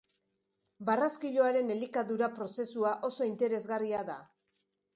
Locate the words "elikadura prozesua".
1.75-2.97